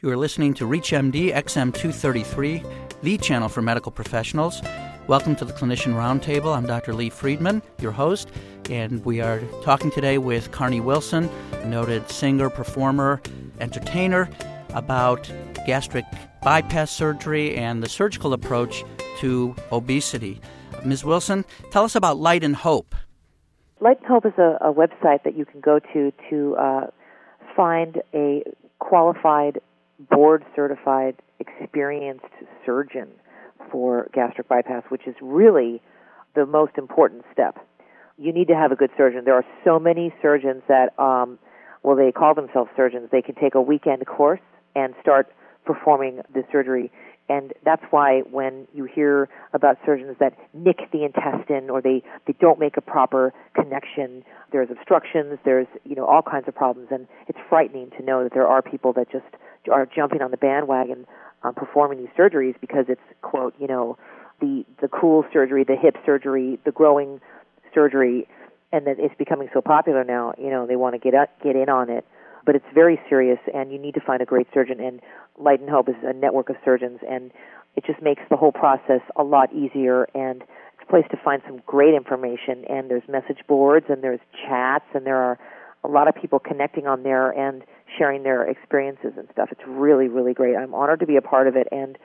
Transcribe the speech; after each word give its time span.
You 0.00 0.10
are 0.10 0.16
listening 0.16 0.54
to 0.54 0.64
ReachMD 0.64 1.34
XM233, 1.34 3.00
the 3.02 3.18
channel 3.18 3.48
for 3.48 3.62
medical 3.62 3.90
professionals. 3.90 4.62
Welcome 5.08 5.34
to 5.34 5.44
the 5.44 5.52
Clinician 5.52 5.94
Roundtable. 5.94 6.56
I'm 6.56 6.66
Dr. 6.66 6.94
Lee 6.94 7.10
Friedman, 7.10 7.62
your 7.80 7.90
host, 7.90 8.30
and 8.70 9.04
we 9.04 9.20
are 9.20 9.40
talking 9.64 9.90
today 9.90 10.18
with 10.18 10.52
Carnie 10.52 10.80
Wilson, 10.80 11.28
noted 11.64 12.08
singer, 12.08 12.48
performer, 12.48 13.20
entertainer, 13.58 14.30
about 14.72 15.28
gastric 15.66 16.04
bypass 16.44 16.92
surgery 16.92 17.56
and 17.56 17.82
the 17.82 17.88
surgical 17.88 18.32
approach 18.32 18.84
to 19.18 19.56
obesity. 19.72 20.40
Ms. 20.84 21.04
Wilson, 21.04 21.44
tell 21.72 21.82
us 21.82 21.96
about 21.96 22.18
Light 22.18 22.44
and 22.44 22.54
Hope. 22.54 22.94
Light 23.80 23.98
and 23.98 24.06
Hope 24.06 24.26
is 24.26 24.38
a, 24.38 24.58
a 24.60 24.72
website 24.72 25.24
that 25.24 25.36
you 25.36 25.44
can 25.44 25.60
go 25.60 25.80
to 25.92 26.12
to 26.30 26.54
uh, 26.54 26.86
find 27.56 28.00
a 28.14 28.44
qualified, 28.78 29.60
board 29.98 30.44
certified, 30.54 31.16
experienced 31.40 32.24
surgeon 32.64 33.08
for 33.70 34.08
gastric 34.12 34.48
bypass, 34.48 34.84
which 34.88 35.06
is 35.06 35.14
really 35.20 35.82
the 36.34 36.46
most 36.46 36.72
important 36.78 37.24
step. 37.32 37.58
You 38.16 38.32
need 38.32 38.48
to 38.48 38.54
have 38.54 38.72
a 38.72 38.76
good 38.76 38.90
surgeon. 38.96 39.24
There 39.24 39.34
are 39.34 39.44
so 39.64 39.78
many 39.78 40.12
surgeons 40.20 40.62
that, 40.68 40.98
um, 40.98 41.38
well, 41.82 41.96
they 41.96 42.12
call 42.12 42.34
themselves 42.34 42.70
surgeons. 42.76 43.08
They 43.10 43.22
can 43.22 43.34
take 43.34 43.54
a 43.54 43.62
weekend 43.62 44.06
course 44.06 44.40
and 44.74 44.94
start 45.00 45.32
performing 45.64 46.22
the 46.32 46.42
surgery 46.50 46.90
and 47.28 47.52
that's 47.64 47.82
why 47.90 48.20
when 48.30 48.66
you 48.72 48.84
hear 48.84 49.28
about 49.52 49.76
surgeons 49.84 50.16
that 50.18 50.32
nick 50.54 50.90
the 50.92 51.04
intestine 51.04 51.68
or 51.68 51.82
they, 51.82 52.02
they 52.26 52.34
don't 52.40 52.58
make 52.58 52.76
a 52.76 52.80
proper 52.80 53.34
connection, 53.54 54.24
there's 54.50 54.68
obstructions, 54.70 55.38
there's 55.44 55.66
you 55.84 55.94
know 55.94 56.06
all 56.06 56.22
kinds 56.22 56.48
of 56.48 56.54
problems, 56.54 56.88
and 56.90 57.06
it's 57.26 57.38
frightening 57.48 57.90
to 57.98 58.02
know 58.02 58.22
that 58.24 58.32
there 58.32 58.46
are 58.46 58.62
people 58.62 58.92
that 58.94 59.10
just 59.10 59.26
are 59.70 59.86
jumping 59.86 60.22
on 60.22 60.30
the 60.30 60.36
bandwagon 60.36 61.06
um, 61.42 61.54
performing 61.54 61.98
these 61.98 62.08
surgeries 62.18 62.54
because 62.60 62.86
it's 62.88 63.00
quote 63.22 63.54
you 63.58 63.66
know 63.66 63.96
the 64.40 64.64
the 64.80 64.88
cool 64.88 65.24
surgery, 65.32 65.64
the 65.64 65.76
hip 65.76 65.96
surgery, 66.06 66.58
the 66.64 66.72
growing 66.72 67.20
surgery, 67.74 68.28
and 68.72 68.86
that 68.86 68.96
it's 68.98 69.14
becoming 69.16 69.48
so 69.52 69.60
popular 69.60 70.04
now. 70.04 70.34
You 70.38 70.50
know 70.50 70.66
they 70.66 70.76
want 70.76 70.94
to 70.94 70.98
get 70.98 71.14
up, 71.14 71.30
get 71.42 71.56
in 71.56 71.68
on 71.68 71.90
it 71.90 72.04
but 72.48 72.56
it's 72.56 72.64
very 72.72 72.98
serious 73.10 73.38
and 73.52 73.70
you 73.70 73.78
need 73.78 73.92
to 73.92 74.00
find 74.00 74.22
a 74.22 74.24
great 74.24 74.46
surgeon 74.54 74.80
and 74.80 75.00
Light 75.38 75.60
and 75.60 75.68
Hope 75.68 75.86
is 75.86 75.96
a 76.02 76.14
network 76.14 76.48
of 76.48 76.56
surgeons 76.64 76.98
and 77.06 77.30
it 77.76 77.84
just 77.84 78.00
makes 78.00 78.22
the 78.30 78.36
whole 78.36 78.52
process 78.52 79.02
a 79.16 79.22
lot 79.22 79.52
easier 79.52 80.08
and 80.14 80.40
it's 80.40 80.82
a 80.82 80.86
place 80.86 81.04
to 81.10 81.18
find 81.22 81.42
some 81.46 81.60
great 81.66 81.92
information 81.92 82.64
and 82.66 82.90
there's 82.90 83.02
message 83.06 83.38
boards 83.46 83.84
and 83.90 84.02
there's 84.02 84.20
chats 84.46 84.86
and 84.94 85.04
there 85.04 85.18
are 85.18 85.38
a 85.84 85.88
lot 85.88 86.08
of 86.08 86.14
people 86.14 86.38
connecting 86.38 86.86
on 86.86 87.02
there 87.02 87.30
and 87.30 87.64
sharing 87.98 88.22
their 88.22 88.48
experiences 88.48 89.12
and 89.16 89.28
stuff. 89.32 89.48
It's 89.50 89.66
really, 89.66 90.08
really 90.08 90.32
great. 90.32 90.56
I'm 90.56 90.74
honored 90.74 91.00
to 91.00 91.06
be 91.06 91.16
a 91.16 91.22
part 91.22 91.48
of 91.48 91.56
it 91.56 91.68
and 91.72 91.98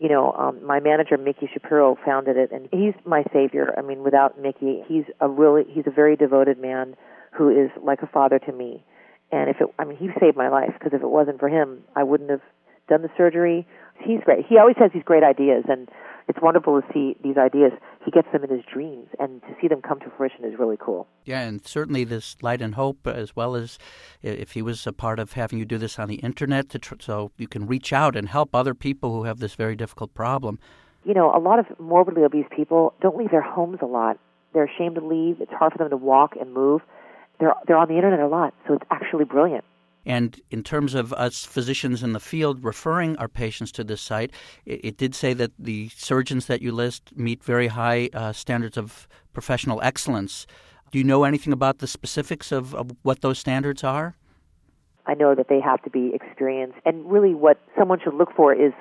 you 0.00 0.08
know, 0.08 0.32
um, 0.32 0.64
my 0.64 0.80
manager 0.80 1.18
Mickey 1.18 1.46
Shapiro 1.52 1.96
founded 2.06 2.38
it, 2.38 2.50
and 2.52 2.70
he's 2.72 2.94
my 3.04 3.22
savior. 3.34 3.74
I 3.76 3.82
mean, 3.82 4.02
without 4.02 4.40
Mickey, 4.40 4.82
he's 4.88 5.04
a 5.20 5.28
really 5.28 5.64
he's 5.68 5.84
a 5.86 5.90
very 5.90 6.16
devoted 6.16 6.58
man 6.58 6.96
who 7.36 7.50
is 7.50 7.70
like 7.84 8.00
a 8.00 8.06
father 8.06 8.38
to 8.38 8.52
me. 8.52 8.82
And 9.30 9.50
if 9.50 9.60
it, 9.60 9.68
I 9.78 9.84
mean, 9.84 9.98
he 9.98 10.08
saved 10.18 10.38
my 10.38 10.48
life 10.48 10.72
because 10.72 10.94
if 10.94 11.02
it 11.02 11.08
wasn't 11.08 11.38
for 11.38 11.50
him, 11.50 11.84
I 11.94 12.02
wouldn't 12.02 12.30
have 12.30 12.40
done 12.88 13.02
the 13.02 13.10
surgery. 13.16 13.66
He's 14.02 14.20
great. 14.24 14.46
He 14.48 14.56
always 14.56 14.76
has 14.78 14.90
these 14.94 15.04
great 15.04 15.22
ideas, 15.22 15.64
and 15.68 15.86
it's 16.30 16.40
wonderful 16.40 16.80
to 16.80 16.86
see 16.92 17.16
these 17.22 17.36
ideas. 17.36 17.72
He 18.04 18.10
gets 18.10 18.28
them 18.32 18.44
in 18.44 18.50
his 18.50 18.64
dreams, 18.72 19.08
and 19.18 19.42
to 19.42 19.48
see 19.60 19.68
them 19.68 19.82
come 19.82 20.00
to 20.00 20.10
fruition 20.16 20.44
is 20.44 20.58
really 20.58 20.76
cool. 20.78 21.06
Yeah, 21.24 21.40
and 21.40 21.66
certainly 21.66 22.04
this 22.04 22.36
light 22.40 22.62
and 22.62 22.74
hope, 22.74 23.06
as 23.06 23.34
well 23.34 23.54
as 23.54 23.78
if 24.22 24.52
he 24.52 24.62
was 24.62 24.86
a 24.86 24.92
part 24.92 25.18
of 25.18 25.32
having 25.32 25.58
you 25.58 25.64
do 25.64 25.76
this 25.76 25.98
on 25.98 26.08
the 26.08 26.16
internet, 26.16 26.68
to 26.70 26.78
tr- 26.78 26.94
so 27.00 27.32
you 27.36 27.48
can 27.48 27.66
reach 27.66 27.92
out 27.92 28.16
and 28.16 28.28
help 28.28 28.54
other 28.54 28.74
people 28.74 29.12
who 29.12 29.24
have 29.24 29.40
this 29.40 29.54
very 29.54 29.76
difficult 29.76 30.14
problem. 30.14 30.58
You 31.04 31.14
know, 31.14 31.34
a 31.34 31.38
lot 31.38 31.58
of 31.58 31.66
morbidly 31.78 32.22
obese 32.22 32.46
people 32.54 32.94
don't 33.00 33.16
leave 33.16 33.30
their 33.30 33.42
homes 33.42 33.78
a 33.82 33.86
lot. 33.86 34.18
They're 34.52 34.64
ashamed 34.64 34.96
to 34.96 35.06
leave. 35.06 35.40
It's 35.40 35.52
hard 35.52 35.72
for 35.72 35.78
them 35.78 35.90
to 35.90 35.96
walk 35.96 36.36
and 36.40 36.52
move 36.54 36.82
they're 37.40 37.54
they're 37.66 37.76
on 37.76 37.88
the 37.88 37.96
internet 37.96 38.20
a 38.20 38.28
lot, 38.28 38.54
so 38.68 38.74
it's 38.74 38.84
actually 38.90 39.24
brilliant. 39.24 39.64
And 40.06 40.40
in 40.50 40.62
terms 40.62 40.94
of 40.94 41.12
us 41.12 41.44
physicians 41.44 42.02
in 42.02 42.12
the 42.12 42.20
field 42.20 42.64
referring 42.64 43.16
our 43.18 43.28
patients 43.28 43.70
to 43.72 43.84
this 43.84 44.00
site, 44.00 44.32
it, 44.64 44.80
it 44.84 44.96
did 44.96 45.14
say 45.14 45.34
that 45.34 45.52
the 45.58 45.90
surgeons 45.90 46.46
that 46.46 46.62
you 46.62 46.72
list 46.72 47.16
meet 47.16 47.44
very 47.44 47.68
high 47.68 48.08
uh, 48.12 48.32
standards 48.32 48.76
of 48.76 49.06
professional 49.32 49.80
excellence. 49.82 50.46
Do 50.90 50.98
you 50.98 51.04
know 51.04 51.24
anything 51.24 51.52
about 51.52 51.78
the 51.78 51.86
specifics 51.86 52.50
of, 52.50 52.74
of 52.74 52.90
what 53.02 53.20
those 53.20 53.38
standards 53.38 53.84
are? 53.84 54.16
I 55.06 55.14
know 55.14 55.34
that 55.34 55.48
they 55.48 55.60
have 55.60 55.82
to 55.82 55.90
be 55.90 56.12
experienced, 56.14 56.78
and 56.84 57.10
really, 57.10 57.34
what 57.34 57.58
someone 57.76 57.98
should 58.02 58.14
look 58.14 58.34
for 58.36 58.52
is 58.54 58.72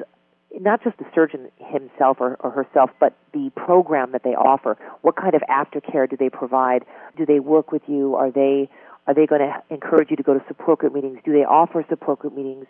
not 0.60 0.84
just 0.84 0.98
the 0.98 1.06
surgeon 1.14 1.50
himself 1.58 2.18
or, 2.20 2.36
or, 2.40 2.52
herself, 2.52 2.90
but 3.00 3.16
the 3.34 3.52
program 3.56 4.12
that 4.12 4.24
they 4.24 4.32
offer. 4.32 4.78
What 5.02 5.16
kind 5.16 5.34
of 5.36 5.42
aftercare 5.50 6.10
do 6.10 6.18
they 6.18 6.30
provide? 6.30 6.86
Do 7.18 7.26
they 7.26 7.40
work 7.40 7.72
with 7.72 7.84
you? 7.88 8.16
Are 8.16 8.32
they 8.32 8.70
are 9.10 9.16
they 9.16 9.26
going 9.26 9.42
to 9.42 9.74
encourage 9.74 10.12
you 10.12 10.16
to 10.18 10.22
go 10.22 10.36
to 10.36 10.46
support 10.48 10.78
group 10.78 10.94
meetings? 10.94 11.18
Do 11.26 11.34
they 11.34 11.44
offer 11.44 11.84
support 11.90 12.20
group 12.20 12.36
meetings? 12.36 12.68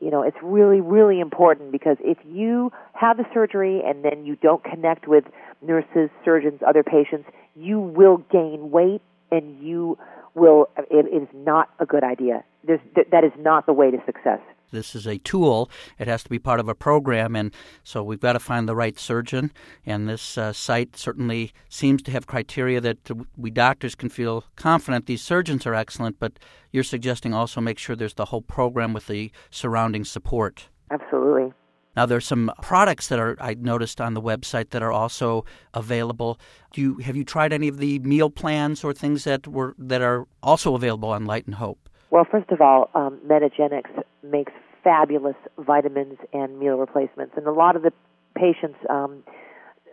You 0.00 0.10
know, 0.10 0.20
it's 0.20 0.36
really, 0.42 0.82
really 0.82 1.18
important 1.18 1.72
because 1.72 1.96
if 2.00 2.18
you 2.26 2.70
have 2.92 3.16
the 3.16 3.24
surgery 3.32 3.80
and 3.82 4.04
then 4.04 4.26
you 4.26 4.36
don't 4.36 4.62
connect 4.62 5.08
with 5.08 5.24
nurses, 5.62 6.10
surgeons, 6.26 6.60
other 6.68 6.82
patients, 6.82 7.26
you 7.56 7.80
will 7.80 8.18
gain 8.30 8.70
weight 8.70 9.00
and 9.32 9.58
you 9.62 9.96
will, 10.34 10.68
it, 10.76 11.06
is 11.06 11.26
not 11.32 11.70
a 11.78 11.86
good 11.86 12.04
idea. 12.04 12.44
There's, 12.64 12.80
that 13.10 13.24
is 13.24 13.32
not 13.38 13.64
the 13.64 13.72
way 13.72 13.90
to 13.90 13.96
success. 14.04 14.40
This 14.70 14.94
is 14.94 15.06
a 15.06 15.18
tool. 15.18 15.70
It 15.98 16.08
has 16.08 16.22
to 16.24 16.30
be 16.30 16.38
part 16.38 16.60
of 16.60 16.68
a 16.68 16.74
program, 16.74 17.34
and 17.36 17.54
so 17.84 18.02
we've 18.02 18.20
got 18.20 18.34
to 18.34 18.40
find 18.40 18.68
the 18.68 18.76
right 18.76 18.98
surgeon. 18.98 19.52
And 19.86 20.08
this 20.08 20.38
uh, 20.38 20.52
site 20.52 20.96
certainly 20.96 21.52
seems 21.68 22.02
to 22.02 22.10
have 22.10 22.26
criteria 22.26 22.80
that 22.80 23.10
we 23.36 23.50
doctors 23.50 23.94
can 23.94 24.08
feel 24.08 24.44
confident 24.56 25.06
these 25.06 25.22
surgeons 25.22 25.66
are 25.66 25.74
excellent, 25.74 26.18
but 26.18 26.38
you're 26.72 26.84
suggesting 26.84 27.34
also 27.34 27.60
make 27.60 27.78
sure 27.78 27.96
there's 27.96 28.14
the 28.14 28.26
whole 28.26 28.42
program 28.42 28.92
with 28.92 29.06
the 29.06 29.30
surrounding 29.50 30.04
support. 30.04 30.68
Absolutely. 30.90 31.52
Now 31.96 32.06
there's 32.06 32.26
some 32.26 32.52
products 32.62 33.08
that 33.08 33.18
are 33.18 33.36
I 33.40 33.54
noticed 33.54 34.00
on 34.00 34.14
the 34.14 34.22
website 34.22 34.70
that 34.70 34.84
are 34.84 34.92
also 34.92 35.44
available. 35.74 36.38
Do 36.72 36.80
you 36.80 36.98
have 36.98 37.16
you 37.16 37.24
tried 37.24 37.52
any 37.52 37.66
of 37.66 37.78
the 37.78 37.98
meal 37.98 38.30
plans 38.30 38.84
or 38.84 38.92
things 38.92 39.24
that 39.24 39.48
were 39.48 39.74
that 39.78 40.00
are 40.00 40.26
also 40.40 40.76
available 40.76 41.08
on 41.08 41.24
Light 41.24 41.46
and 41.46 41.56
Hope? 41.56 41.88
Well, 42.10 42.26
first 42.30 42.50
of 42.50 42.60
all, 42.60 42.90
um, 42.94 43.18
Metagenics 43.26 43.90
makes 44.22 44.52
fabulous 44.82 45.36
vitamins 45.58 46.18
and 46.32 46.58
meal 46.58 46.76
replacements, 46.76 47.34
and 47.36 47.46
a 47.46 47.52
lot 47.52 47.76
of 47.76 47.82
the 47.82 47.92
patients, 48.34 48.78
um, 48.88 49.22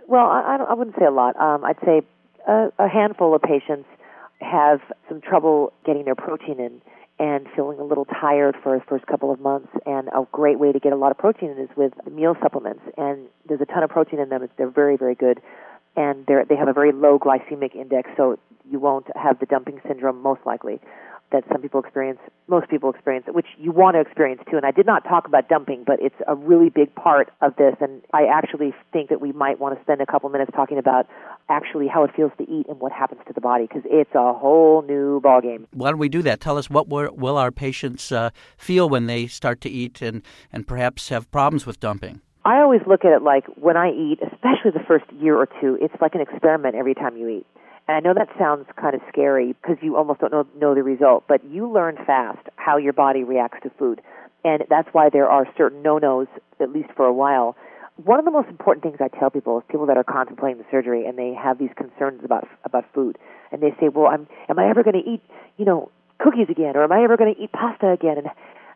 well, 0.07 0.27
I, 0.27 0.57
I 0.69 0.73
wouldn't 0.73 0.95
say 0.97 1.05
a 1.05 1.11
lot. 1.11 1.35
Um, 1.35 1.65
I'd 1.65 1.79
say 1.83 2.01
a, 2.47 2.71
a 2.79 2.87
handful 2.87 3.35
of 3.35 3.41
patients 3.41 3.87
have 4.39 4.79
some 5.09 5.21
trouble 5.21 5.73
getting 5.85 6.05
their 6.05 6.15
protein 6.15 6.59
in 6.59 6.81
and 7.17 7.47
feeling 7.55 7.79
a 7.79 7.83
little 7.83 8.05
tired 8.05 8.55
for 8.61 8.77
the 8.77 8.83
first 8.85 9.07
couple 9.07 9.31
of 9.31 9.39
months. 9.39 9.69
And 9.85 10.09
a 10.09 10.27
great 10.31 10.59
way 10.59 10.71
to 10.71 10.79
get 10.79 10.91
a 10.91 10.97
lot 10.97 11.11
of 11.11 11.17
protein 11.17 11.49
in 11.51 11.57
is 11.57 11.69
with 11.75 11.93
meal 12.11 12.35
supplements. 12.41 12.81
And 12.97 13.27
there's 13.47 13.61
a 13.61 13.65
ton 13.65 13.83
of 13.83 13.89
protein 13.89 14.19
in 14.19 14.29
them. 14.29 14.47
They're 14.57 14.69
very, 14.69 14.97
very 14.97 15.15
good. 15.15 15.41
And 15.95 16.25
they're, 16.25 16.43
they 16.43 16.57
have 16.57 16.67
a 16.67 16.73
very 16.73 16.91
low 16.91 17.17
glycemic 17.17 17.73
index, 17.73 18.09
so 18.17 18.37
you 18.69 18.79
won't 18.79 19.07
have 19.15 19.39
the 19.39 19.45
dumping 19.45 19.79
syndrome 19.87 20.21
most 20.21 20.41
likely 20.45 20.81
that 21.31 21.43
some 21.51 21.61
people 21.61 21.79
experience, 21.79 22.19
most 22.47 22.69
people 22.69 22.89
experience, 22.89 23.25
which 23.29 23.47
you 23.57 23.71
want 23.71 23.95
to 23.95 24.01
experience 24.01 24.41
too. 24.49 24.57
And 24.57 24.65
I 24.65 24.71
did 24.71 24.85
not 24.85 25.03
talk 25.03 25.27
about 25.27 25.49
dumping, 25.49 25.83
but 25.85 25.99
it's 25.99 26.15
a 26.27 26.35
really 26.35 26.69
big 26.69 26.93
part 26.95 27.31
of 27.41 27.55
this. 27.57 27.75
And 27.81 28.01
I 28.13 28.25
actually 28.25 28.73
think 28.93 29.09
that 29.09 29.21
we 29.21 29.31
might 29.31 29.59
want 29.59 29.75
to 29.77 29.83
spend 29.83 30.01
a 30.01 30.05
couple 30.05 30.29
minutes 30.29 30.51
talking 30.55 30.77
about 30.77 31.07
actually 31.49 31.87
how 31.87 32.03
it 32.03 32.11
feels 32.15 32.31
to 32.37 32.43
eat 32.43 32.67
and 32.69 32.79
what 32.79 32.91
happens 32.91 33.21
to 33.27 33.33
the 33.33 33.41
body 33.41 33.65
because 33.67 33.83
it's 33.85 34.13
a 34.13 34.33
whole 34.33 34.83
new 34.83 35.19
ballgame. 35.21 35.65
Why 35.73 35.89
don't 35.89 35.99
we 35.99 36.09
do 36.09 36.21
that? 36.21 36.39
Tell 36.39 36.57
us 36.57 36.69
what 36.69 36.87
will 36.87 37.37
our 37.37 37.51
patients 37.51 38.11
uh, 38.11 38.29
feel 38.57 38.87
when 38.87 39.07
they 39.07 39.27
start 39.27 39.61
to 39.61 39.69
eat 39.69 40.01
and, 40.01 40.21
and 40.53 40.67
perhaps 40.67 41.09
have 41.09 41.29
problems 41.31 41.65
with 41.65 41.79
dumping? 41.79 42.21
I 42.45 42.61
always 42.61 42.81
look 42.85 43.03
at 43.03 43.11
it 43.11 43.23
like 43.23 43.45
when 43.55 43.75
I 43.75 43.89
eat, 43.89 44.19
especially 44.21 44.71
the 44.71 44.85
first 44.87 45.05
year 45.19 45.35
or 45.35 45.47
two, 45.59 45.79
it's 45.81 45.95
like 45.99 46.13
an 46.13 46.21
experiment 46.21 46.75
every 46.75 46.93
time 46.93 47.17
you 47.17 47.27
eat. 47.27 47.47
And 47.87 47.97
I 47.97 47.99
know 47.99 48.13
that 48.13 48.29
sounds 48.39 48.65
kind 48.75 48.95
of 48.95 49.01
scary 49.09 49.53
because 49.53 49.77
you 49.81 49.95
almost 49.95 50.19
don't 50.19 50.31
know, 50.31 50.47
know 50.59 50.73
the 50.73 50.83
result, 50.83 51.25
but 51.27 51.43
you 51.45 51.71
learn 51.71 51.97
fast 52.05 52.47
how 52.55 52.77
your 52.77 52.93
body 52.93 53.23
reacts 53.23 53.59
to 53.63 53.69
food. 53.77 54.01
And 54.43 54.63
that's 54.69 54.87
why 54.91 55.09
there 55.09 55.27
are 55.29 55.47
certain 55.57 55.81
no-nos, 55.81 56.27
at 56.59 56.71
least 56.71 56.89
for 56.95 57.05
a 57.05 57.13
while. 57.13 57.55
One 58.03 58.19
of 58.19 58.25
the 58.25 58.31
most 58.31 58.49
important 58.49 58.83
things 58.83 58.97
I 58.99 59.07
tell 59.07 59.29
people 59.29 59.57
is 59.59 59.63
people 59.69 59.85
that 59.85 59.97
are 59.97 60.03
contemplating 60.03 60.57
the 60.57 60.65
surgery 60.69 61.05
and 61.05 61.17
they 61.17 61.33
have 61.33 61.57
these 61.57 61.69
concerns 61.77 62.23
about 62.23 62.47
about 62.65 62.85
food, 62.93 63.17
and 63.51 63.61
they 63.61 63.71
say, 63.79 63.87
"Well, 63.87 64.07
I'm 64.07 64.27
am 64.49 64.59
I 64.59 64.69
ever 64.69 64.83
going 64.83 65.01
to 65.01 65.09
eat, 65.09 65.21
you 65.57 65.63
know, 65.63 65.89
cookies 66.19 66.47
again, 66.49 66.75
or 66.75 66.83
am 66.83 66.91
I 66.91 67.03
ever 67.03 67.15
going 67.15 67.33
to 67.33 67.41
eat 67.41 67.53
pasta 67.53 67.91
again?" 67.91 68.17
And 68.17 68.27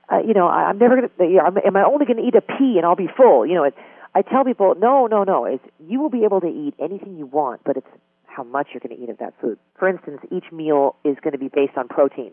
uh, 0.10 0.26
you 0.26 0.34
know, 0.34 0.48
I, 0.48 0.70
I'm 0.70 0.78
never 0.78 0.96
going 0.96 1.10
to. 1.10 1.66
Am 1.66 1.76
I 1.76 1.84
only 1.84 2.06
going 2.06 2.18
to 2.18 2.24
eat 2.24 2.36
a 2.36 2.42
pea 2.42 2.78
and 2.78 2.86
I'll 2.86 2.96
be 2.96 3.10
full? 3.16 3.46
You 3.46 3.56
know, 3.56 3.66
it, 3.66 3.76
I 4.16 4.22
tell 4.22 4.44
people, 4.44 4.74
no, 4.80 5.08
no, 5.08 5.24
no. 5.24 5.46
It's, 5.46 5.64
you 5.88 6.00
will 6.00 6.10
be 6.10 6.24
able 6.24 6.42
to 6.42 6.48
eat 6.48 6.74
anything 6.80 7.18
you 7.18 7.26
want, 7.26 7.62
but 7.64 7.78
it's 7.78 7.88
how 8.40 8.44
much 8.46 8.68
you're 8.74 8.80
going 8.80 8.96
to 8.96 9.04
eat 9.04 9.10
of 9.10 9.18
that 9.18 9.34
food. 9.42 9.60
For 9.78 9.90
instance, 9.90 10.22
each 10.32 10.50
meal 10.52 10.96
is 11.04 11.18
going 11.22 11.34
to 11.34 11.38
be 11.38 11.50
based 11.50 11.78
on 11.78 11.90
protein, 11.90 12.32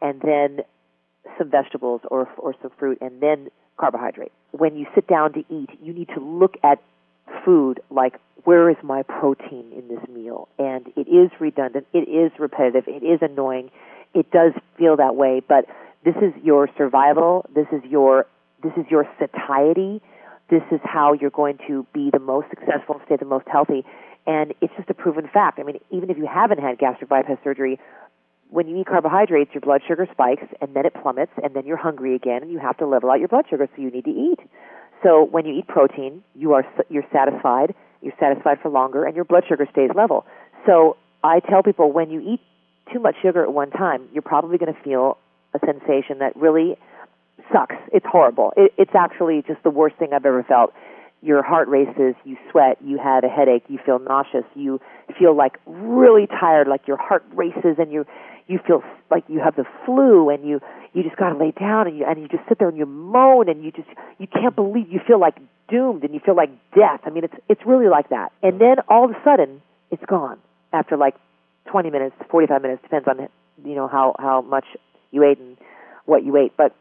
and 0.00 0.20
then 0.22 0.60
some 1.38 1.50
vegetables 1.50 2.00
or 2.10 2.26
or 2.38 2.54
some 2.62 2.70
fruit, 2.78 2.98
and 3.02 3.20
then 3.20 3.48
carbohydrate. 3.78 4.32
When 4.52 4.76
you 4.76 4.86
sit 4.94 5.06
down 5.06 5.34
to 5.34 5.40
eat, 5.50 5.68
you 5.82 5.92
need 5.92 6.08
to 6.14 6.20
look 6.20 6.54
at 6.64 6.82
food 7.44 7.80
like 7.90 8.14
where 8.44 8.70
is 8.70 8.76
my 8.82 9.02
protein 9.02 9.72
in 9.76 9.88
this 9.88 10.08
meal? 10.08 10.48
And 10.58 10.86
it 10.96 11.06
is 11.06 11.30
redundant, 11.38 11.86
it 11.92 12.08
is 12.08 12.32
repetitive, 12.38 12.84
it 12.86 13.04
is 13.04 13.20
annoying, 13.20 13.70
it 14.14 14.30
does 14.30 14.52
feel 14.78 14.96
that 14.96 15.16
way, 15.16 15.42
but 15.46 15.66
this 16.02 16.16
is 16.16 16.32
your 16.42 16.68
survival, 16.78 17.44
this 17.54 17.66
is 17.72 17.82
your 17.88 18.26
this 18.62 18.72
is 18.78 18.86
your 18.90 19.06
satiety, 19.18 20.00
this 20.48 20.62
is 20.70 20.80
how 20.82 21.12
you're 21.12 21.30
going 21.30 21.58
to 21.68 21.86
be 21.92 22.10
the 22.10 22.18
most 22.20 22.48
successful 22.48 22.94
and 22.96 23.04
stay 23.04 23.16
the 23.16 23.26
most 23.26 23.46
healthy. 23.48 23.84
And 24.26 24.54
it's 24.60 24.72
just 24.76 24.88
a 24.88 24.94
proven 24.94 25.28
fact. 25.28 25.58
I 25.58 25.64
mean, 25.64 25.78
even 25.90 26.10
if 26.10 26.16
you 26.16 26.26
haven't 26.26 26.60
had 26.60 26.78
gastric 26.78 27.10
bypass 27.10 27.38
surgery, 27.42 27.80
when 28.50 28.68
you 28.68 28.78
eat 28.78 28.86
carbohydrates, 28.86 29.50
your 29.54 29.62
blood 29.62 29.80
sugar 29.88 30.06
spikes 30.12 30.44
and 30.60 30.74
then 30.74 30.84
it 30.84 30.94
plummets 31.00 31.32
and 31.42 31.54
then 31.54 31.66
you're 31.66 31.78
hungry 31.78 32.14
again 32.14 32.42
and 32.42 32.52
you 32.52 32.58
have 32.58 32.76
to 32.78 32.86
level 32.86 33.10
out 33.10 33.18
your 33.18 33.28
blood 33.28 33.46
sugar, 33.48 33.68
so 33.74 33.82
you 33.82 33.90
need 33.90 34.04
to 34.04 34.10
eat. 34.10 34.38
So 35.02 35.24
when 35.24 35.46
you 35.46 35.54
eat 35.54 35.66
protein, 35.66 36.22
you 36.34 36.52
are 36.52 36.64
you're 36.88 37.06
satisfied, 37.12 37.74
you're 38.02 38.12
satisfied 38.20 38.58
for 38.62 38.68
longer, 38.68 39.04
and 39.04 39.16
your 39.16 39.24
blood 39.24 39.44
sugar 39.48 39.66
stays 39.72 39.90
level. 39.96 40.26
So 40.66 40.96
I 41.24 41.40
tell 41.40 41.62
people 41.62 41.90
when 41.92 42.10
you 42.10 42.20
eat 42.20 42.40
too 42.92 43.00
much 43.00 43.16
sugar 43.22 43.42
at 43.42 43.52
one 43.52 43.70
time, 43.70 44.08
you're 44.12 44.22
probably 44.22 44.58
going 44.58 44.72
to 44.72 44.80
feel 44.82 45.18
a 45.54 45.58
sensation 45.64 46.18
that 46.18 46.36
really 46.36 46.76
sucks. 47.52 47.74
It's 47.92 48.06
horrible. 48.06 48.52
It, 48.56 48.72
it's 48.78 48.94
actually 48.94 49.42
just 49.46 49.62
the 49.62 49.70
worst 49.70 49.96
thing 49.96 50.12
I've 50.12 50.26
ever 50.26 50.42
felt. 50.42 50.72
Your 51.22 51.42
heart 51.42 51.68
races, 51.68 52.14
you 52.24 52.36
sweat, 52.50 52.78
you 52.84 52.98
have 52.98 53.22
a 53.22 53.28
headache, 53.28 53.64
you 53.68 53.78
feel 53.84 54.00
nauseous, 54.00 54.44
you 54.54 54.80
feel 55.18 55.36
like 55.36 55.56
really 55.66 56.26
tired, 56.26 56.66
like 56.66 56.88
your 56.88 56.96
heart 56.96 57.24
races, 57.32 57.76
and 57.78 57.92
you 57.92 58.04
you 58.48 58.58
feel 58.66 58.82
like 59.08 59.24
you 59.28 59.38
have 59.38 59.54
the 59.54 59.64
flu, 59.86 60.28
and 60.30 60.46
you 60.46 60.60
you 60.92 61.02
just 61.04 61.16
got 61.16 61.30
to 61.30 61.38
lay 61.38 61.52
down, 61.52 61.86
and 61.86 61.96
you 61.96 62.04
and 62.04 62.20
you 62.20 62.28
just 62.28 62.42
sit 62.48 62.58
there 62.58 62.68
and 62.68 62.76
you 62.76 62.86
moan, 62.86 63.48
and 63.48 63.64
you 63.64 63.70
just 63.70 63.88
you 64.18 64.26
can't 64.26 64.56
believe 64.56 64.90
you 64.90 65.00
feel 65.06 65.20
like 65.20 65.36
doomed, 65.68 66.02
and 66.02 66.12
you 66.12 66.20
feel 66.20 66.34
like 66.34 66.50
death. 66.74 67.00
I 67.04 67.10
mean, 67.10 67.24
it's 67.24 67.34
it's 67.48 67.62
really 67.64 67.88
like 67.88 68.08
that. 68.08 68.32
And 68.42 68.60
then 68.60 68.76
all 68.88 69.04
of 69.04 69.12
a 69.12 69.20
sudden, 69.24 69.62
it's 69.92 70.04
gone 70.06 70.38
after 70.72 70.96
like 70.96 71.14
20 71.66 71.90
minutes, 71.90 72.16
45 72.30 72.62
minutes, 72.62 72.82
depends 72.82 73.06
on 73.06 73.28
you 73.64 73.74
know 73.74 73.86
how 73.86 74.16
how 74.18 74.42
much 74.42 74.64
you 75.12 75.22
ate 75.22 75.38
and 75.38 75.56
what 76.04 76.24
you 76.24 76.36
ate. 76.36 76.52
But 76.56 76.74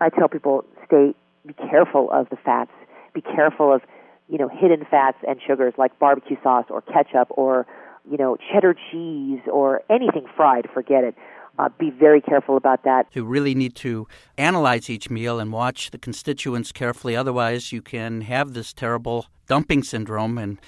I 0.00 0.10
tell 0.10 0.28
people 0.28 0.64
stay 0.86 1.14
be 1.46 1.54
careful 1.54 2.10
of 2.10 2.28
the 2.28 2.36
fats. 2.36 2.70
Be 3.18 3.32
careful 3.34 3.74
of 3.74 3.82
you 4.28 4.38
know 4.38 4.48
hidden 4.48 4.86
fats 4.88 5.18
and 5.26 5.40
sugars 5.44 5.74
like 5.76 5.98
barbecue 5.98 6.36
sauce 6.42 6.66
or 6.70 6.82
ketchup 6.82 7.28
or 7.30 7.66
you 8.08 8.16
know 8.16 8.36
cheddar 8.52 8.74
cheese 8.74 9.40
or 9.50 9.82
anything 9.90 10.26
fried. 10.36 10.68
Forget 10.72 11.02
it. 11.02 11.14
Uh, 11.58 11.68
be 11.80 11.90
very 11.90 12.20
careful 12.20 12.56
about 12.56 12.84
that. 12.84 13.08
You 13.12 13.24
really 13.24 13.56
need 13.56 13.74
to 13.76 14.06
analyze 14.36 14.88
each 14.88 15.10
meal 15.10 15.40
and 15.40 15.52
watch 15.52 15.90
the 15.90 15.98
constituents 15.98 16.70
carefully. 16.70 17.16
Otherwise, 17.16 17.72
you 17.72 17.82
can 17.82 18.20
have 18.20 18.54
this 18.54 18.72
terrible 18.72 19.26
dumping 19.48 19.82
syndrome. 19.82 20.38
And 20.38 20.60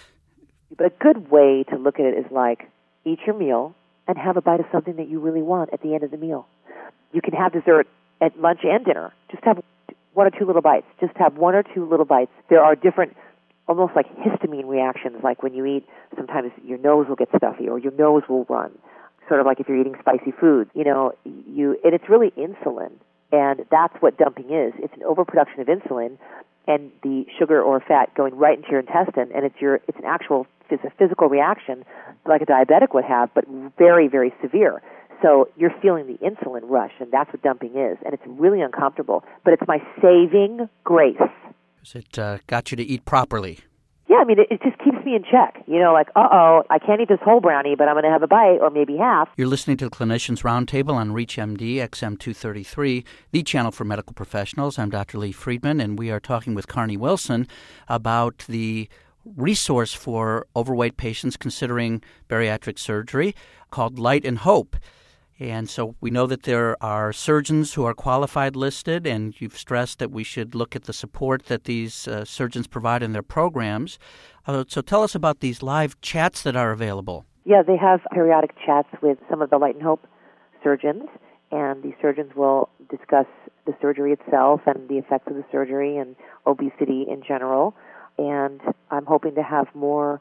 but 0.76 0.86
a 0.86 0.92
good 0.98 1.30
way 1.30 1.64
to 1.70 1.76
look 1.76 2.00
at 2.00 2.06
it 2.06 2.18
is 2.18 2.26
like 2.32 2.68
eat 3.04 3.20
your 3.24 3.38
meal 3.38 3.76
and 4.08 4.18
have 4.18 4.36
a 4.36 4.42
bite 4.42 4.58
of 4.58 4.66
something 4.72 4.96
that 4.96 5.08
you 5.08 5.20
really 5.20 5.42
want 5.42 5.70
at 5.72 5.82
the 5.82 5.94
end 5.94 6.02
of 6.02 6.10
the 6.10 6.16
meal. 6.16 6.48
You 7.12 7.20
can 7.20 7.34
have 7.34 7.52
dessert 7.52 7.86
at 8.20 8.36
lunch 8.40 8.60
and 8.64 8.84
dinner. 8.84 9.12
Just 9.30 9.44
have 9.44 9.62
one 10.14 10.26
or 10.26 10.30
two 10.30 10.46
little 10.46 10.62
bites. 10.62 10.86
Just 11.00 11.16
have 11.16 11.36
one 11.36 11.54
or 11.54 11.62
two 11.62 11.88
little 11.88 12.04
bites. 12.04 12.32
There 12.48 12.62
are 12.62 12.74
different, 12.74 13.16
almost 13.68 13.94
like 13.94 14.06
histamine 14.16 14.68
reactions, 14.68 15.16
like 15.22 15.42
when 15.42 15.54
you 15.54 15.64
eat, 15.66 15.86
sometimes 16.16 16.52
your 16.64 16.78
nose 16.78 17.06
will 17.08 17.16
get 17.16 17.28
stuffy 17.36 17.68
or 17.68 17.78
your 17.78 17.92
nose 17.92 18.22
will 18.28 18.44
run. 18.48 18.72
Sort 19.28 19.40
of 19.40 19.46
like 19.46 19.60
if 19.60 19.68
you're 19.68 19.80
eating 19.80 19.94
spicy 20.00 20.32
food, 20.32 20.68
you 20.74 20.84
know, 20.84 21.12
you, 21.24 21.78
and 21.84 21.94
it's 21.94 22.08
really 22.08 22.32
insulin. 22.32 22.90
And 23.32 23.64
that's 23.70 23.94
what 24.00 24.18
dumping 24.18 24.50
is. 24.50 24.72
It's 24.78 24.94
an 24.94 25.04
overproduction 25.04 25.60
of 25.60 25.68
insulin 25.68 26.18
and 26.66 26.90
the 27.02 27.24
sugar 27.38 27.62
or 27.62 27.80
fat 27.80 28.12
going 28.14 28.36
right 28.36 28.58
into 28.58 28.70
your 28.70 28.80
intestine, 28.80 29.30
and 29.34 29.44
it's 29.44 29.60
your, 29.60 29.76
it's 29.86 29.98
an 29.98 30.04
actual, 30.04 30.46
it's 30.68 30.84
a 30.84 30.90
physical 30.98 31.28
reaction 31.28 31.84
like 32.26 32.42
a 32.42 32.46
diabetic 32.46 32.92
would 32.92 33.04
have, 33.04 33.30
but 33.34 33.44
very, 33.78 34.08
very 34.08 34.32
severe. 34.42 34.82
So 35.22 35.48
you're 35.56 35.74
feeling 35.82 36.06
the 36.06 36.18
insulin 36.26 36.62
rush, 36.64 36.92
and 37.00 37.10
that's 37.12 37.32
what 37.32 37.42
dumping 37.42 37.76
is, 37.76 37.98
and 38.04 38.14
it's 38.14 38.22
really 38.26 38.60
uncomfortable. 38.62 39.24
But 39.44 39.54
it's 39.54 39.62
my 39.68 39.78
saving 40.00 40.68
grace. 40.84 41.16
It 41.94 42.18
uh, 42.18 42.38
got 42.46 42.70
you 42.70 42.76
to 42.76 42.82
eat 42.82 43.04
properly. 43.04 43.60
Yeah, 44.08 44.16
I 44.16 44.24
mean, 44.24 44.40
it, 44.40 44.48
it 44.50 44.60
just 44.62 44.76
keeps 44.82 45.04
me 45.04 45.14
in 45.14 45.22
check. 45.22 45.62
You 45.68 45.78
know, 45.78 45.92
like, 45.92 46.08
uh 46.16 46.26
oh, 46.32 46.62
I 46.68 46.80
can't 46.80 47.00
eat 47.00 47.08
this 47.08 47.20
whole 47.22 47.40
brownie, 47.40 47.76
but 47.76 47.86
I'm 47.86 47.94
going 47.94 48.04
to 48.04 48.10
have 48.10 48.24
a 48.24 48.26
bite 48.26 48.58
or 48.60 48.68
maybe 48.68 48.96
half. 48.96 49.28
You're 49.36 49.46
listening 49.46 49.76
to 49.78 49.84
the 49.84 49.90
Clinicians 49.90 50.42
Roundtable 50.42 50.94
on 50.94 51.12
ReachMD 51.12 51.76
XM233, 51.76 53.04
the 53.30 53.42
channel 53.44 53.70
for 53.70 53.84
medical 53.84 54.12
professionals. 54.12 54.80
I'm 54.80 54.90
Dr. 54.90 55.18
Lee 55.18 55.30
Friedman, 55.30 55.80
and 55.80 55.96
we 55.96 56.10
are 56.10 56.18
talking 56.18 56.54
with 56.54 56.66
Carnie 56.66 56.96
Wilson 56.96 57.46
about 57.88 58.44
the 58.48 58.88
resource 59.36 59.94
for 59.94 60.46
overweight 60.56 60.96
patients 60.96 61.36
considering 61.36 62.02
bariatric 62.28 62.80
surgery 62.80 63.36
called 63.70 63.98
Light 63.98 64.24
and 64.24 64.38
Hope. 64.38 64.76
And 65.40 65.70
so 65.70 65.94
we 66.02 66.10
know 66.10 66.26
that 66.26 66.42
there 66.42 66.76
are 66.82 67.14
surgeons 67.14 67.72
who 67.72 67.86
are 67.86 67.94
qualified 67.94 68.56
listed, 68.56 69.06
and 69.06 69.34
you've 69.40 69.56
stressed 69.56 69.98
that 69.98 70.10
we 70.10 70.22
should 70.22 70.54
look 70.54 70.76
at 70.76 70.84
the 70.84 70.92
support 70.92 71.46
that 71.46 71.64
these 71.64 72.06
uh, 72.06 72.26
surgeons 72.26 72.66
provide 72.66 73.02
in 73.02 73.14
their 73.14 73.22
programs. 73.22 73.98
Uh, 74.46 74.64
so 74.68 74.82
tell 74.82 75.02
us 75.02 75.14
about 75.14 75.40
these 75.40 75.62
live 75.62 75.98
chats 76.02 76.42
that 76.42 76.56
are 76.56 76.72
available. 76.72 77.24
Yeah, 77.46 77.62
they 77.66 77.78
have 77.78 78.00
periodic 78.12 78.54
chats 78.64 78.88
with 79.00 79.16
some 79.30 79.40
of 79.40 79.48
the 79.48 79.56
Light 79.56 79.74
and 79.74 79.82
Hope 79.82 80.06
surgeons, 80.62 81.04
and 81.50 81.82
the 81.82 81.94
surgeons 82.02 82.32
will 82.36 82.68
discuss 82.90 83.26
the 83.64 83.72
surgery 83.80 84.12
itself 84.12 84.60
and 84.66 84.90
the 84.90 84.98
effects 84.98 85.26
of 85.28 85.36
the 85.36 85.44
surgery 85.50 85.96
and 85.96 86.16
obesity 86.46 87.06
in 87.10 87.22
general. 87.26 87.74
And 88.18 88.60
I'm 88.90 89.06
hoping 89.06 89.34
to 89.36 89.42
have 89.42 89.68
more 89.74 90.20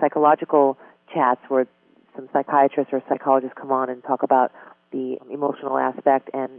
psychological 0.00 0.78
chats 1.12 1.40
where 1.48 1.66
some 2.14 2.28
psychiatrists 2.32 2.92
or 2.92 3.02
psychologists 3.08 3.54
come 3.58 3.72
on 3.72 3.90
and 3.90 4.02
talk 4.04 4.22
about 4.22 4.52
the 4.92 5.16
emotional 5.30 5.78
aspect 5.78 6.30
and 6.34 6.50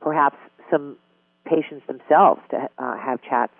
perhaps 0.00 0.36
some 0.70 0.96
patients 1.44 1.86
themselves 1.86 2.40
to 2.50 2.68
uh, 2.78 2.96
have 2.96 3.20
chats 3.22 3.52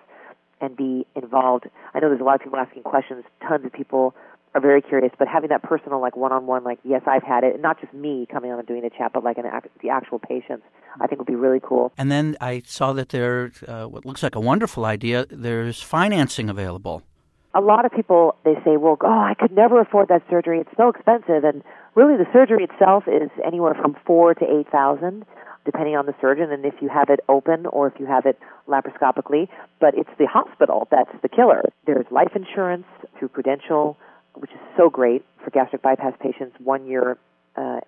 and 0.60 0.76
be 0.76 1.06
involved. 1.14 1.66
I 1.94 2.00
know 2.00 2.08
there's 2.08 2.20
a 2.20 2.24
lot 2.24 2.36
of 2.36 2.42
people 2.42 2.58
asking 2.58 2.82
questions. 2.82 3.24
Tons 3.46 3.64
of 3.64 3.72
people 3.72 4.14
are 4.54 4.60
very 4.60 4.82
curious, 4.82 5.12
but 5.18 5.28
having 5.28 5.48
that 5.50 5.62
personal, 5.62 6.00
like 6.00 6.16
one-on-one, 6.16 6.64
like 6.64 6.78
yes, 6.84 7.02
I've 7.06 7.22
had 7.22 7.44
it, 7.44 7.54
and 7.54 7.62
not 7.62 7.80
just 7.80 7.94
me 7.94 8.26
coming 8.30 8.50
on 8.50 8.58
and 8.58 8.66
doing 8.66 8.82
the 8.82 8.90
chat, 8.90 9.12
but 9.14 9.22
like 9.22 9.38
an 9.38 9.44
the 9.80 9.90
actual 9.90 10.18
patients, 10.18 10.64
I 11.00 11.06
think 11.06 11.20
would 11.20 11.26
be 11.26 11.36
really 11.36 11.60
cool. 11.62 11.92
And 11.96 12.10
then 12.10 12.36
I 12.40 12.62
saw 12.66 12.92
that 12.94 13.10
there, 13.10 13.52
uh, 13.66 13.84
what 13.84 14.04
looks 14.04 14.22
like 14.22 14.34
a 14.34 14.40
wonderful 14.40 14.84
idea. 14.84 15.26
There's 15.30 15.80
financing 15.80 16.50
available 16.50 17.02
a 17.54 17.60
lot 17.60 17.84
of 17.84 17.92
people 17.92 18.36
they 18.44 18.54
say, 18.64 18.76
"Well, 18.76 18.96
oh, 19.00 19.08
I 19.08 19.34
could 19.34 19.52
never 19.52 19.80
afford 19.80 20.08
that 20.08 20.22
surgery. 20.30 20.60
It's 20.60 20.76
so 20.76 20.88
expensive." 20.88 21.44
And 21.44 21.62
really, 21.94 22.16
the 22.16 22.26
surgery 22.32 22.64
itself 22.64 23.04
is 23.08 23.30
anywhere 23.44 23.74
from 23.74 23.96
four 24.06 24.34
to 24.34 24.44
eight 24.44 24.68
thousand, 24.70 25.24
depending 25.64 25.96
on 25.96 26.06
the 26.06 26.14
surgeon 26.20 26.52
and 26.52 26.64
if 26.64 26.74
you 26.80 26.88
have 26.88 27.10
it 27.10 27.20
open 27.28 27.66
or 27.66 27.88
if 27.88 27.94
you 27.98 28.06
have 28.06 28.26
it 28.26 28.38
laparoscopically. 28.68 29.48
But 29.80 29.94
it's 29.94 30.10
the 30.18 30.26
hospital 30.26 30.86
that's 30.90 31.10
the 31.22 31.28
killer. 31.28 31.62
There's 31.86 32.06
life 32.10 32.32
insurance 32.36 32.86
through 33.18 33.28
Prudential, 33.28 33.96
which 34.34 34.50
is 34.52 34.60
so 34.76 34.88
great 34.88 35.24
for 35.42 35.50
gastric 35.50 35.82
bypass 35.82 36.14
patients. 36.20 36.56
One 36.62 36.86
year. 36.86 37.18
Uh, 37.56 37.80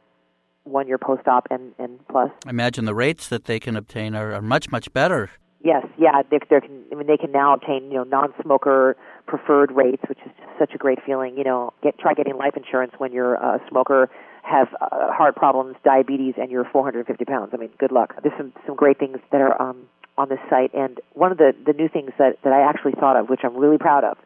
one 0.65 0.87
year 0.87 0.99
post 0.99 1.27
op 1.27 1.49
and, 1.51 1.73
and 1.79 1.99
plus. 2.09 2.31
I 2.47 2.51
imagine 2.51 2.85
the 2.85 2.95
rates 2.95 3.27
that 3.29 3.47
they 3.47 3.59
can 3.59 3.77
obtain 3.77 4.15
are, 4.15 4.33
are 4.33 4.43
much, 4.43 4.71
much 4.71 4.93
better. 4.93 5.29
Yes, 5.65 5.87
yeah, 5.97 6.23
they, 6.29 6.39
they 6.51 6.61
can. 6.61 6.85
I 6.91 6.97
mean, 6.97 7.07
they 7.07 7.17
can 7.17 7.31
now 7.31 7.55
obtain 7.55 7.85
you 7.85 7.99
know 7.99 8.05
non-smoker 8.05 8.97
preferred 9.27 9.73
rates, 9.73 10.03
which 10.09 10.19
is 10.25 10.33
just 10.39 10.59
such 10.59 10.75
a 10.75 10.79
great 10.79 10.99
feeling. 11.05 11.37
You 11.37 11.45
know, 11.45 11.73
get 11.83 11.99
try 11.99 12.15
getting 12.15 12.37
life 12.37 12.57
insurance 12.57 12.93
when 12.99 13.13
you're 13.13 13.35
a 13.35 13.61
smoker, 13.69 14.11
have 14.43 14.69
uh, 14.81 15.13
heart 15.13 15.37
problems, 15.37 15.77
diabetes, 15.85 16.35
and 16.37 16.51
you're 16.51 16.65
450 16.65 17.25
pounds. 17.25 17.51
I 17.53 17.57
mean, 17.57 17.71
good 17.79 17.93
luck. 17.93 18.15
There's 18.23 18.37
some 18.37 18.53
some 18.67 18.77
great 18.77 18.99
things 18.99 19.19
that 19.31 19.41
are 19.41 19.61
um, 19.61 19.89
on 20.19 20.29
this 20.29 20.41
site, 20.51 20.73
and 20.75 21.01
one 21.15 21.33
of 21.33 21.39
the 21.39 21.55
the 21.65 21.73
new 21.73 21.89
things 21.89 22.11
that 22.19 22.39
that 22.45 22.53
I 22.53 22.69
actually 22.69 22.93
thought 22.93 23.17
of, 23.17 23.29
which 23.29 23.41
I'm 23.45 23.57
really 23.57 23.79
proud 23.79 24.05
of, 24.05 24.19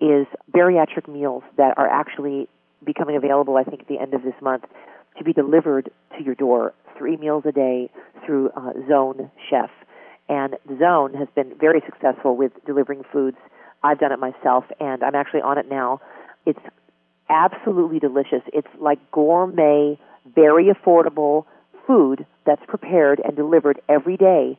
is 0.00 0.26
bariatric 0.52 1.08
meals 1.08 1.42
that 1.56 1.76
are 1.76 1.88
actually 1.88 2.48
becoming 2.84 3.16
available. 3.16 3.56
I 3.56 3.64
think 3.64 3.82
at 3.82 3.88
the 3.88 3.98
end 3.98 4.14
of 4.14 4.22
this 4.22 4.34
month 4.40 4.64
to 5.18 5.24
be 5.24 5.32
delivered 5.32 5.90
to 6.16 6.24
your 6.24 6.34
door, 6.34 6.72
three 6.96 7.16
meals 7.16 7.44
a 7.46 7.52
day 7.52 7.90
through 8.24 8.50
uh, 8.50 8.72
Zone 8.88 9.30
Chef. 9.50 9.70
And 10.28 10.56
Zone 10.78 11.14
has 11.14 11.28
been 11.34 11.54
very 11.58 11.82
successful 11.86 12.36
with 12.36 12.52
delivering 12.66 13.02
foods 13.10 13.38
I've 13.82 13.98
done 13.98 14.12
it 14.12 14.18
myself, 14.18 14.64
and 14.80 15.02
I'm 15.02 15.14
actually 15.14 15.42
on 15.42 15.58
it 15.58 15.68
now. 15.70 16.00
It's 16.46 16.58
absolutely 17.28 17.98
delicious. 17.98 18.42
It's 18.52 18.68
like 18.80 18.98
gourmet, 19.12 19.98
very 20.34 20.66
affordable 20.66 21.44
food 21.86 22.26
that's 22.44 22.64
prepared 22.66 23.20
and 23.24 23.36
delivered 23.36 23.80
every 23.88 24.16
day. 24.16 24.58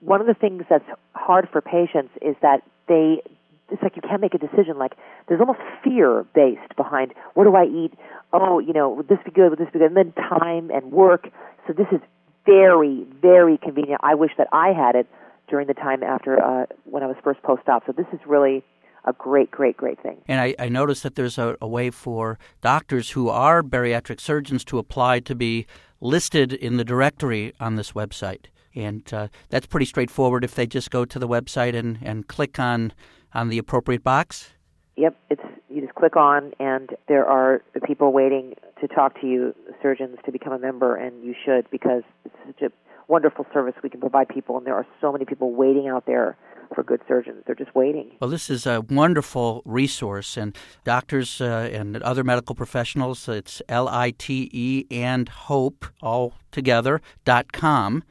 One 0.00 0.20
of 0.20 0.26
the 0.26 0.34
things 0.34 0.64
that's 0.68 0.84
hard 1.14 1.48
for 1.50 1.60
patients 1.60 2.12
is 2.20 2.36
that 2.42 2.62
they 2.88 3.22
it's 3.68 3.82
like 3.82 3.96
you 3.96 4.02
can't 4.02 4.20
make 4.20 4.34
a 4.34 4.38
decision. 4.38 4.78
Like 4.78 4.92
there's 5.28 5.40
almost 5.40 5.58
fear 5.82 6.24
based 6.34 6.76
behind 6.76 7.12
what 7.34 7.44
do 7.44 7.56
I 7.56 7.64
eat? 7.64 7.92
Oh, 8.32 8.58
you 8.58 8.72
know, 8.72 8.90
would 8.90 9.08
this 9.08 9.18
be 9.24 9.30
good? 9.30 9.50
Would 9.50 9.58
this 9.58 9.68
be 9.72 9.78
good? 9.78 9.92
And 9.92 9.96
then 9.96 10.12
time 10.12 10.70
and 10.70 10.92
work. 10.92 11.28
So 11.66 11.72
this 11.72 11.88
is 11.90 12.00
very, 12.44 13.04
very 13.20 13.58
convenient. 13.58 14.00
I 14.04 14.14
wish 14.14 14.30
that 14.38 14.46
I 14.52 14.68
had 14.68 14.94
it 14.94 15.08
during 15.48 15.66
the 15.66 15.74
time 15.74 16.02
after 16.02 16.42
uh, 16.42 16.66
when 16.84 17.02
I 17.02 17.06
was 17.06 17.16
first 17.22 17.42
post-op. 17.42 17.84
So 17.86 17.92
this 17.92 18.06
is 18.12 18.20
really 18.26 18.64
a 19.04 19.12
great, 19.12 19.50
great, 19.50 19.76
great 19.76 20.02
thing. 20.02 20.18
And 20.26 20.40
I, 20.40 20.54
I 20.58 20.68
noticed 20.68 21.02
that 21.04 21.14
there's 21.14 21.38
a, 21.38 21.56
a, 21.60 21.68
way 21.68 21.90
for 21.90 22.38
doctors 22.60 23.10
who 23.10 23.28
are 23.28 23.62
bariatric 23.62 24.20
surgeons 24.20 24.64
to 24.64 24.78
apply 24.78 25.20
to 25.20 25.34
be 25.34 25.66
listed 26.00 26.52
in 26.52 26.76
the 26.76 26.84
directory 26.84 27.54
on 27.60 27.76
this 27.76 27.92
website. 27.92 28.46
And 28.74 29.02
uh, 29.14 29.28
that's 29.48 29.66
pretty 29.66 29.86
straightforward 29.86 30.44
if 30.44 30.54
they 30.54 30.66
just 30.66 30.90
go 30.90 31.04
to 31.04 31.18
the 31.18 31.28
website 31.28 31.74
and, 31.74 31.98
and 32.02 32.26
click 32.26 32.58
on, 32.58 32.92
on 33.32 33.48
the 33.48 33.58
appropriate 33.58 34.02
box. 34.02 34.50
Yep, 34.96 35.16
it's 35.30 35.42
you 35.68 35.82
just 35.82 35.94
click 35.94 36.16
on, 36.16 36.52
and 36.58 36.90
there 37.06 37.26
are 37.26 37.62
people 37.84 38.12
waiting 38.12 38.54
to 38.80 38.88
talk 38.88 39.20
to 39.20 39.26
you, 39.26 39.54
surgeons, 39.82 40.16
to 40.24 40.32
become 40.32 40.54
a 40.54 40.58
member, 40.58 40.96
and 40.96 41.22
you 41.22 41.34
should 41.44 41.70
because 41.70 42.02
it's 42.24 42.34
such 42.46 42.62
a 42.62 42.70
wonderful 43.08 43.46
service 43.52 43.74
we 43.82 43.90
can 43.90 44.00
provide 44.00 44.28
people, 44.28 44.56
and 44.56 44.66
there 44.66 44.74
are 44.74 44.86
so 45.00 45.12
many 45.12 45.24
people 45.24 45.54
waiting 45.54 45.88
out 45.88 46.06
there 46.06 46.36
for 46.74 46.82
good 46.82 47.00
surgeons. 47.06 47.42
They're 47.46 47.54
just 47.54 47.74
waiting. 47.74 48.16
Well, 48.20 48.30
this 48.30 48.50
is 48.50 48.66
a 48.66 48.80
wonderful 48.80 49.62
resource, 49.64 50.36
and 50.36 50.56
doctors 50.84 51.40
uh, 51.40 51.70
and 51.72 51.96
other 52.02 52.24
medical 52.24 52.54
professionals, 52.54 53.28
it's 53.28 53.62
L 53.68 53.88
I 53.88 54.10
T 54.10 54.50
E 54.52 54.86
and 54.90 55.28
Hope 55.28 55.86
all 56.02 56.34
together 56.50 57.00
dot 57.24 57.52
com, 57.52 58.02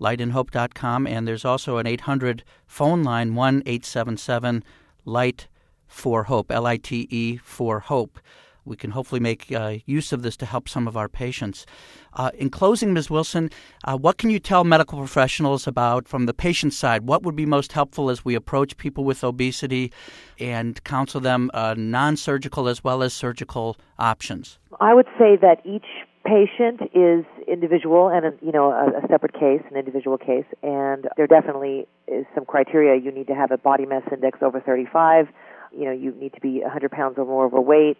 lightinhope.com, 0.00 1.06
and 1.06 1.26
there's 1.26 1.44
also 1.44 1.78
an 1.78 1.86
800 1.86 2.44
phone 2.66 3.02
line, 3.02 3.34
1 3.34 3.62
877 3.66 4.62
Light 5.04 5.48
for 5.86 6.24
Hope, 6.24 6.50
L 6.50 6.66
I 6.66 6.76
T 6.76 7.06
E 7.10 7.36
for 7.38 7.80
Hope. 7.80 8.18
We 8.64 8.76
can 8.76 8.90
hopefully 8.90 9.20
make 9.20 9.50
uh, 9.52 9.76
use 9.86 10.12
of 10.12 10.22
this 10.22 10.36
to 10.38 10.46
help 10.46 10.68
some 10.68 10.86
of 10.86 10.96
our 10.96 11.08
patients. 11.08 11.66
Uh, 12.14 12.30
in 12.34 12.50
closing, 12.50 12.92
Ms. 12.92 13.10
Wilson, 13.10 13.50
uh, 13.84 13.96
what 13.96 14.18
can 14.18 14.30
you 14.30 14.38
tell 14.38 14.64
medical 14.64 14.98
professionals 14.98 15.66
about 15.66 16.06
from 16.08 16.26
the 16.26 16.34
patient 16.34 16.72
side? 16.72 17.02
What 17.02 17.22
would 17.22 17.36
be 17.36 17.46
most 17.46 17.72
helpful 17.72 18.10
as 18.10 18.24
we 18.24 18.34
approach 18.34 18.76
people 18.76 19.04
with 19.04 19.24
obesity 19.24 19.92
and 20.38 20.82
counsel 20.84 21.20
them 21.20 21.50
uh, 21.54 21.74
non 21.76 22.16
surgical 22.16 22.68
as 22.68 22.84
well 22.84 23.02
as 23.02 23.12
surgical 23.12 23.76
options? 23.98 24.58
I 24.80 24.94
would 24.94 25.08
say 25.18 25.36
that 25.40 25.60
each 25.64 25.86
patient 26.24 26.80
is 26.94 27.24
individual 27.48 28.08
and 28.08 28.38
you 28.40 28.52
know 28.52 28.70
a, 28.70 29.04
a, 29.04 29.08
separate 29.08 29.32
case 29.32 29.60
an 29.70 29.76
individual 29.76 30.16
case 30.16 30.44
and 30.62 31.08
there 31.16 31.26
definitely 31.26 31.86
is 32.06 32.24
some 32.32 32.44
criteria 32.44 33.00
you 33.00 33.10
need 33.10 33.26
to 33.26 33.34
have 33.34 33.50
a 33.50 33.58
body 33.58 33.86
mass 33.86 34.02
index 34.12 34.38
over 34.40 34.60
35 34.60 35.26
you 35.72 35.84
know 35.84 35.90
you 35.90 36.12
need 36.12 36.32
to 36.32 36.40
be 36.40 36.60
100 36.60 36.92
pounds 36.92 37.18
or 37.18 37.24
more 37.24 37.46
overweight 37.46 37.98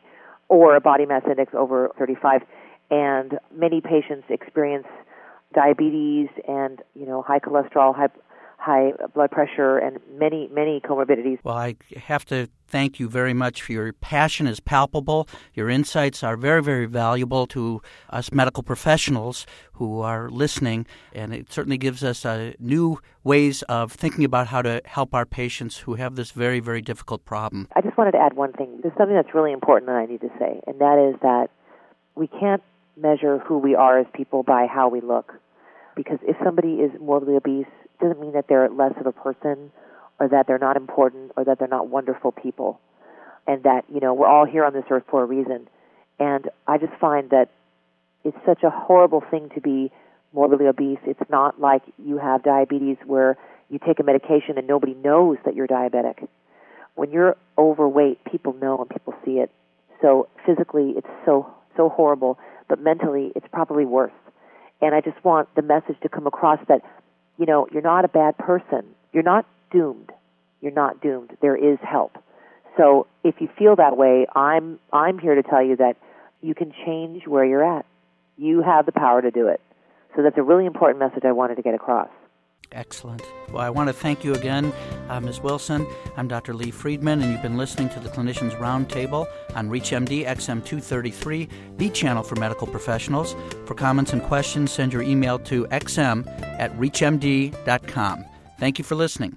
or 0.52 0.76
a 0.76 0.80
body 0.82 1.06
mass 1.06 1.22
index 1.26 1.54
over 1.54 1.90
35. 1.98 2.42
And 2.90 3.38
many 3.56 3.80
patients 3.80 4.26
experience 4.28 4.86
diabetes 5.54 6.28
and, 6.46 6.82
you 6.94 7.06
know, 7.06 7.22
high 7.22 7.38
cholesterol, 7.38 7.96
high, 7.96 8.08
high 8.62 8.92
blood 9.14 9.30
pressure, 9.30 9.78
and 9.78 9.98
many, 10.18 10.48
many 10.52 10.80
comorbidities. 10.80 11.38
Well, 11.42 11.56
I 11.56 11.76
have 11.96 12.24
to 12.26 12.48
thank 12.68 13.00
you 13.00 13.08
very 13.08 13.34
much 13.34 13.60
for 13.62 13.72
your 13.72 13.92
passion 13.92 14.46
is 14.46 14.60
palpable. 14.60 15.28
Your 15.52 15.68
insights 15.68 16.22
are 16.22 16.36
very, 16.36 16.62
very 16.62 16.86
valuable 16.86 17.46
to 17.48 17.82
us 18.10 18.32
medical 18.32 18.62
professionals 18.62 19.46
who 19.74 20.00
are 20.00 20.30
listening, 20.30 20.86
and 21.12 21.34
it 21.34 21.52
certainly 21.52 21.76
gives 21.76 22.04
us 22.04 22.24
uh, 22.24 22.52
new 22.58 22.98
ways 23.24 23.62
of 23.62 23.92
thinking 23.92 24.24
about 24.24 24.46
how 24.46 24.62
to 24.62 24.80
help 24.84 25.14
our 25.14 25.26
patients 25.26 25.78
who 25.78 25.94
have 25.94 26.14
this 26.14 26.30
very, 26.30 26.60
very 26.60 26.80
difficult 26.80 27.24
problem. 27.24 27.68
I 27.74 27.80
just 27.80 27.98
wanted 27.98 28.12
to 28.12 28.18
add 28.18 28.34
one 28.34 28.52
thing. 28.52 28.78
There's 28.82 28.94
something 28.96 29.16
that's 29.16 29.34
really 29.34 29.52
important 29.52 29.88
that 29.88 29.96
I 29.96 30.06
need 30.06 30.20
to 30.20 30.30
say, 30.38 30.60
and 30.66 30.78
that 30.80 30.98
is 30.98 31.20
that 31.22 31.48
we 32.14 32.28
can't 32.28 32.62
measure 32.96 33.38
who 33.38 33.58
we 33.58 33.74
are 33.74 33.98
as 33.98 34.06
people 34.14 34.42
by 34.42 34.66
how 34.72 34.88
we 34.88 35.00
look. 35.00 35.32
Because 35.94 36.18
if 36.22 36.36
somebody 36.42 36.74
is 36.74 36.90
morbidly 37.00 37.36
obese, 37.36 37.66
doesn't 38.02 38.20
mean 38.20 38.32
that 38.32 38.46
they're 38.48 38.68
less 38.68 38.92
of 39.00 39.06
a 39.06 39.12
person 39.12 39.70
or 40.18 40.28
that 40.28 40.46
they're 40.46 40.58
not 40.58 40.76
important 40.76 41.32
or 41.36 41.44
that 41.44 41.58
they're 41.58 41.68
not 41.68 41.88
wonderful 41.88 42.32
people. 42.32 42.80
And 43.46 43.62
that 43.64 43.84
you 43.92 44.00
know 44.00 44.14
we're 44.14 44.28
all 44.28 44.44
here 44.44 44.64
on 44.64 44.72
this 44.72 44.84
earth 44.90 45.04
for 45.10 45.22
a 45.22 45.24
reason. 45.24 45.68
And 46.20 46.48
i 46.68 46.78
just 46.78 46.92
find 47.00 47.30
that 47.30 47.48
it's 48.24 48.36
such 48.46 48.62
a 48.62 48.70
horrible 48.70 49.22
thing 49.30 49.50
to 49.54 49.60
be 49.60 49.90
morbidly 50.32 50.66
obese. 50.66 50.98
It's 51.04 51.28
not 51.28 51.60
like 51.60 51.82
you 51.98 52.18
have 52.18 52.44
diabetes 52.44 52.98
where 53.04 53.36
you 53.68 53.80
take 53.84 53.98
a 53.98 54.04
medication 54.04 54.58
and 54.58 54.66
nobody 54.66 54.94
knows 54.94 55.38
that 55.44 55.56
you're 55.56 55.66
diabetic. 55.66 56.28
When 56.94 57.10
you're 57.10 57.36
overweight 57.58 58.24
people 58.30 58.52
know 58.52 58.78
and 58.78 58.88
people 58.88 59.14
see 59.24 59.38
it. 59.38 59.50
So 60.00 60.28
physically 60.46 60.94
it's 60.96 61.08
so 61.24 61.52
so 61.76 61.88
horrible. 61.88 62.38
But 62.68 62.80
mentally 62.80 63.32
it's 63.34 63.46
probably 63.52 63.86
worse. 63.86 64.12
And 64.80 64.94
i 64.94 65.00
just 65.00 65.22
want 65.24 65.52
the 65.56 65.62
message 65.62 65.96
to 66.02 66.08
come 66.08 66.28
across 66.28 66.60
that 66.68 66.82
you 67.38 67.46
know, 67.46 67.66
you're 67.72 67.82
not 67.82 68.04
a 68.04 68.08
bad 68.08 68.36
person. 68.38 68.84
You're 69.12 69.22
not 69.22 69.46
doomed. 69.70 70.10
You're 70.60 70.72
not 70.72 71.00
doomed. 71.00 71.36
There 71.40 71.56
is 71.56 71.78
help. 71.82 72.16
So 72.76 73.06
if 73.24 73.36
you 73.40 73.48
feel 73.58 73.76
that 73.76 73.96
way, 73.96 74.26
I'm 74.34 74.78
I'm 74.92 75.18
here 75.18 75.34
to 75.34 75.42
tell 75.42 75.62
you 75.62 75.76
that 75.76 75.96
you 76.40 76.54
can 76.54 76.72
change 76.84 77.26
where 77.26 77.44
you're 77.44 77.78
at. 77.78 77.84
You 78.36 78.62
have 78.62 78.86
the 78.86 78.92
power 78.92 79.20
to 79.20 79.30
do 79.30 79.48
it. 79.48 79.60
So 80.16 80.22
that's 80.22 80.38
a 80.38 80.42
really 80.42 80.66
important 80.66 80.98
message 80.98 81.24
I 81.24 81.32
wanted 81.32 81.56
to 81.56 81.62
get 81.62 81.74
across. 81.74 82.08
Excellent. 82.70 83.22
Well, 83.50 83.62
I 83.62 83.70
want 83.70 83.88
to 83.88 83.92
thank 83.92 84.24
you 84.24 84.34
again, 84.34 84.72
uh, 85.08 85.20
Ms. 85.20 85.40
Wilson. 85.40 85.86
I'm 86.16 86.28
Dr. 86.28 86.54
Lee 86.54 86.70
Friedman, 86.70 87.20
and 87.20 87.30
you've 87.30 87.42
been 87.42 87.58
listening 87.58 87.90
to 87.90 88.00
the 88.00 88.08
Clinicians 88.08 88.58
Roundtable 88.58 89.26
on 89.54 89.68
ReachMD 89.68 90.26
XM233, 90.26 91.48
the 91.76 91.90
channel 91.90 92.22
for 92.22 92.36
medical 92.36 92.66
professionals. 92.66 93.34
For 93.66 93.74
comments 93.74 94.12
and 94.12 94.22
questions, 94.22 94.72
send 94.72 94.92
your 94.92 95.02
email 95.02 95.38
to 95.40 95.66
xm 95.66 96.26
at 96.58 96.72
reachmd.com. 96.78 98.24
Thank 98.58 98.78
you 98.78 98.84
for 98.84 98.94
listening. 98.94 99.36